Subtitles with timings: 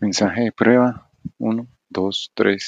[0.00, 2.56] Mensaje de prueba 1, 2, 3.